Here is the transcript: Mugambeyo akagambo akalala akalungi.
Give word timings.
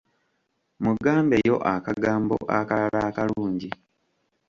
Mugambeyo 0.83 1.55
akagambo 1.73 2.35
akalala 2.57 2.99
akalungi. 3.09 3.69